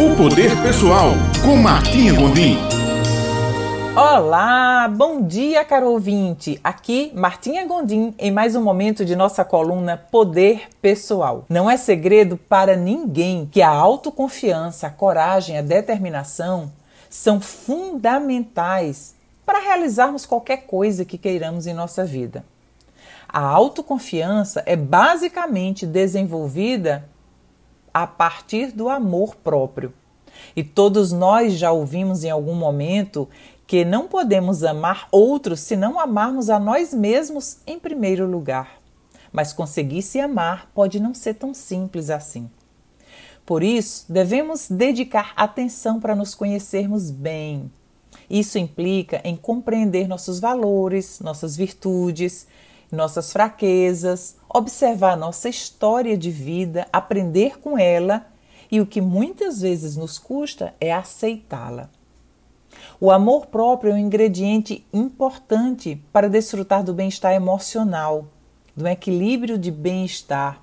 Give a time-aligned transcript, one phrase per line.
[0.00, 1.10] O Poder Pessoal,
[1.44, 2.56] com Martinha Gondim.
[3.96, 6.60] Olá, bom dia, caro ouvinte.
[6.62, 11.44] Aqui, Martinha Gondim, em mais um momento de nossa coluna Poder Pessoal.
[11.48, 16.70] Não é segredo para ninguém que a autoconfiança, a coragem, a determinação
[17.10, 22.44] são fundamentais para realizarmos qualquer coisa que queiramos em nossa vida.
[23.28, 27.04] A autoconfiança é basicamente desenvolvida
[28.02, 29.92] a partir do amor próprio.
[30.54, 33.28] E todos nós já ouvimos em algum momento
[33.66, 38.78] que não podemos amar outros se não amarmos a nós mesmos em primeiro lugar.
[39.30, 42.48] Mas conseguir se amar pode não ser tão simples assim.
[43.44, 47.70] Por isso, devemos dedicar atenção para nos conhecermos bem.
[48.28, 52.46] Isso implica em compreender nossos valores, nossas virtudes,
[52.90, 58.26] nossas fraquezas, observar nossa história de vida, aprender com ela
[58.70, 61.90] e o que muitas vezes nos custa é aceitá-la.
[63.00, 68.26] O amor próprio é um ingrediente importante para desfrutar do bem-estar emocional,
[68.76, 70.60] do equilíbrio de bem-estar.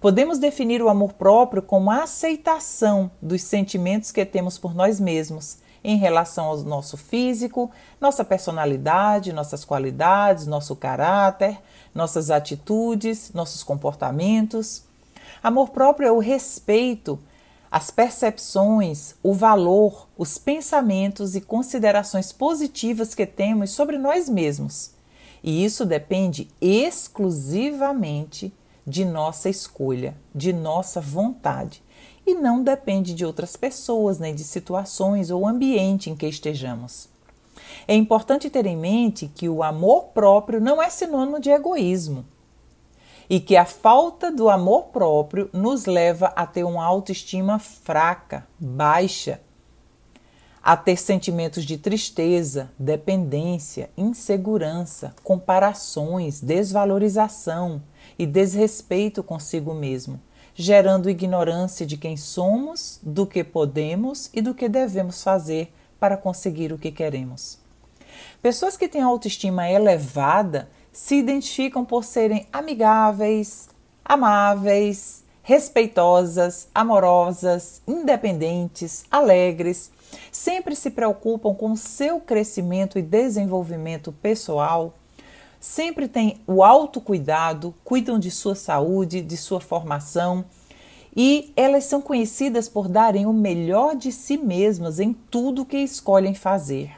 [0.00, 5.58] Podemos definir o amor próprio como a aceitação dos sentimentos que temos por nós mesmos
[5.82, 11.58] em relação ao nosso físico, nossa personalidade, nossas qualidades, nosso caráter,
[11.94, 14.84] nossas atitudes, nossos comportamentos.
[15.42, 17.18] Amor próprio é o respeito,
[17.70, 24.90] as percepções, o valor, os pensamentos e considerações positivas que temos sobre nós mesmos.
[25.42, 28.52] E isso depende exclusivamente
[28.86, 31.82] de nossa escolha, de nossa vontade
[32.26, 37.08] e não depende de outras pessoas, nem de situações ou ambiente em que estejamos.
[37.86, 42.24] É importante ter em mente que o amor próprio não é sinônimo de egoísmo
[43.28, 49.40] e que a falta do amor próprio nos leva a ter uma autoestima fraca, baixa,
[50.62, 57.82] a ter sentimentos de tristeza, dependência, insegurança, comparações, desvalorização
[58.18, 60.20] e desrespeito consigo mesmo
[60.60, 66.70] gerando ignorância de quem somos, do que podemos e do que devemos fazer para conseguir
[66.70, 67.58] o que queremos.
[68.42, 73.70] Pessoas que têm autoestima elevada se identificam por serem amigáveis,
[74.04, 79.90] amáveis, respeitosas, amorosas, independentes, alegres,
[80.30, 84.92] sempre se preocupam com seu crescimento e desenvolvimento pessoal,
[85.60, 90.46] sempre têm o autocuidado, cuidam de sua saúde, de sua formação
[91.14, 96.34] e elas são conhecidas por darem o melhor de si mesmas em tudo que escolhem
[96.34, 96.92] fazer.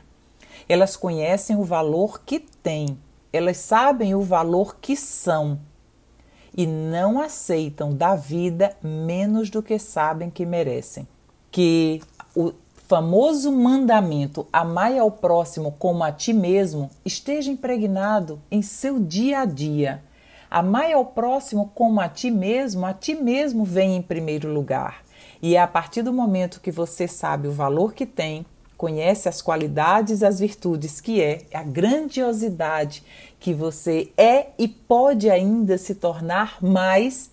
[0.68, 2.98] Elas conhecem o valor que têm,
[3.32, 5.58] elas sabem o valor que são
[6.56, 11.08] e não aceitam da vida menos do que sabem que merecem.
[11.50, 12.00] Que
[12.88, 19.44] famoso mandamento amai ao próximo como a ti mesmo esteja impregnado em seu dia a
[19.44, 20.02] dia.
[20.50, 25.02] Amai ao próximo como a ti mesmo, a ti mesmo vem em primeiro lugar.
[25.40, 28.44] E é a partir do momento que você sabe o valor que tem,
[28.76, 33.02] conhece as qualidades as virtudes que é, a grandiosidade
[33.38, 37.30] que você é e pode ainda se tornar mais,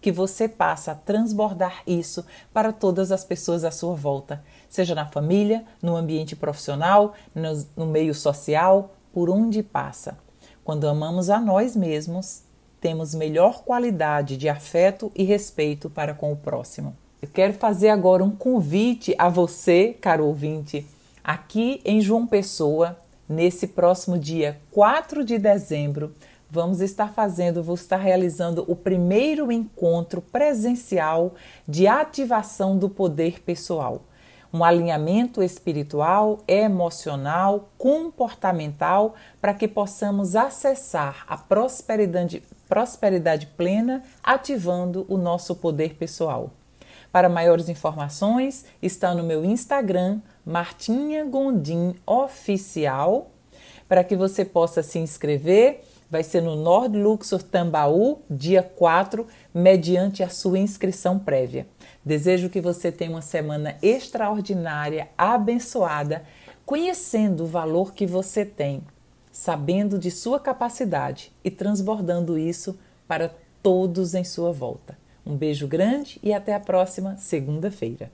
[0.00, 5.06] que você passa a transbordar isso para todas as pessoas à sua volta seja na
[5.06, 10.18] família, no ambiente profissional, no, no meio social, por onde passa.
[10.62, 12.42] Quando amamos a nós mesmos,
[12.80, 16.96] temos melhor qualidade de afeto e respeito para com o próximo.
[17.20, 20.86] Eu quero fazer agora um convite a você, caro ouvinte,
[21.24, 22.96] aqui em João Pessoa,
[23.28, 26.14] nesse próximo dia 4 de dezembro,
[26.50, 31.34] vamos estar fazendo, vou estar realizando o primeiro encontro presencial
[31.66, 34.02] de ativação do poder pessoal
[34.52, 45.16] um alinhamento espiritual, emocional, comportamental, para que possamos acessar a prosperidade, prosperidade plena, ativando o
[45.16, 46.50] nosso poder pessoal.
[47.12, 53.30] Para maiores informações, está no meu Instagram, Martinha Gondim Oficial,
[53.88, 55.82] para que você possa se inscrever.
[56.10, 61.66] Vai ser no Nord Luxor Tambaú, dia 4, mediante a sua inscrição prévia.
[62.02, 66.22] Desejo que você tenha uma semana extraordinária, abençoada,
[66.64, 68.82] conhecendo o valor que você tem,
[69.30, 74.96] sabendo de sua capacidade e transbordando isso para todos em sua volta.
[75.26, 78.10] Um beijo grande e até a próxima segunda-feira.